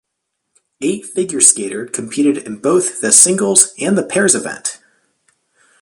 [0.81, 4.79] Eight figure skater competed in both the singles and the pairs event.